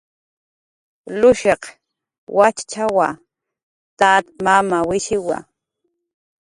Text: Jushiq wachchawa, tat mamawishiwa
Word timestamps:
Jushiq 1.19 1.61
wachchawa, 2.37 3.07
tat 3.99 4.25
mamawishiwa 4.45 5.37